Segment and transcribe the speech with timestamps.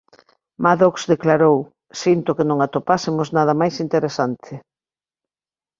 [0.63, 1.57] Maddox declarou
[2.01, 4.53] "sinto que non atopásemos nada máis interesante.